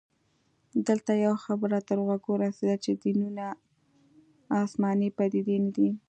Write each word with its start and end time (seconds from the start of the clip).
دلته 0.87 1.11
يوه 1.25 1.37
خبره 1.45 1.77
تر 1.87 1.97
غوږه 2.05 2.33
رسیده 2.45 2.75
چې 2.83 2.91
دینونه 3.03 3.45
اسماني 4.61 5.09
پديدې 5.17 5.57
نه 5.65 5.71
دي 5.75 5.89